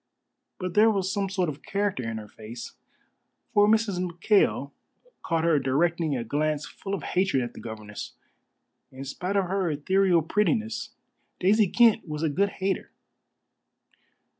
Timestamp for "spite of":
9.05-9.45